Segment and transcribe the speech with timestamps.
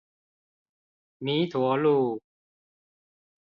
[1.19, 2.19] 彌陀路